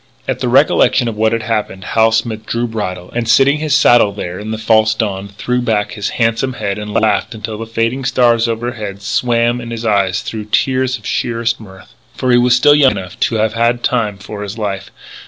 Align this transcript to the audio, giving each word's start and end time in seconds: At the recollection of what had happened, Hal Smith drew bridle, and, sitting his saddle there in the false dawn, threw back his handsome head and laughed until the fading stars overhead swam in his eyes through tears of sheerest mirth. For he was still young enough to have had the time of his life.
At 0.27 0.39
the 0.39 0.49
recollection 0.49 1.07
of 1.07 1.15
what 1.15 1.31
had 1.31 1.43
happened, 1.43 1.83
Hal 1.83 2.11
Smith 2.11 2.47
drew 2.47 2.65
bridle, 2.65 3.11
and, 3.11 3.29
sitting 3.29 3.59
his 3.59 3.75
saddle 3.75 4.11
there 4.11 4.39
in 4.39 4.49
the 4.49 4.57
false 4.57 4.95
dawn, 4.95 5.27
threw 5.27 5.61
back 5.61 5.91
his 5.91 6.09
handsome 6.17 6.53
head 6.53 6.79
and 6.79 6.91
laughed 6.91 7.35
until 7.35 7.59
the 7.59 7.67
fading 7.67 8.03
stars 8.05 8.47
overhead 8.47 9.03
swam 9.03 9.61
in 9.61 9.69
his 9.69 9.85
eyes 9.85 10.21
through 10.21 10.45
tears 10.45 10.97
of 10.97 11.05
sheerest 11.05 11.59
mirth. 11.59 11.93
For 12.15 12.31
he 12.31 12.37
was 12.39 12.55
still 12.55 12.73
young 12.73 12.93
enough 12.97 13.19
to 13.29 13.35
have 13.35 13.53
had 13.53 13.77
the 13.77 13.83
time 13.89 14.15
of 14.25 14.39
his 14.41 14.57
life. 14.57 14.89